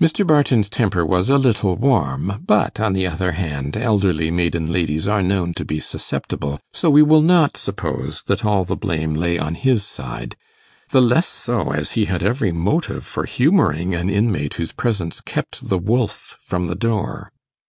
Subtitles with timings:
[0.00, 0.26] Mr.
[0.26, 5.22] Barton's temper was a little warm, but, on the other hand, elderly maiden ladies are
[5.22, 9.54] known to be susceptible; so we will not suppose that all the blame lay on
[9.54, 10.34] his side
[10.90, 15.68] the less so, as he had every motive for humouring an inmate whose presence kept
[15.68, 17.30] the wolf from the door.